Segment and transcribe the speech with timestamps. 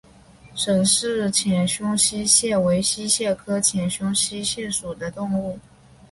[0.55, 5.59] 沈氏浅胸溪蟹为溪蟹科浅胸溪蟹属的动物。